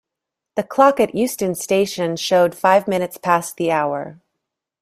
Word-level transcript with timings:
The 0.55 0.63
clock 0.63 0.99
at 0.99 1.13
Euston 1.13 1.53
Station 1.53 2.15
showed 2.15 2.55
five 2.57 2.87
minutes 2.87 3.19
past 3.19 3.57
the 3.57 3.71
hour. 3.71 4.19